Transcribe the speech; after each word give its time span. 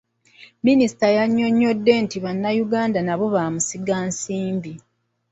Minisita 0.67 1.05
yannyonnyodde 1.17 1.93
nti 2.03 2.17
bannayuganda 2.23 2.99
nabo 3.03 3.25
bamusigansimbi. 3.35 4.71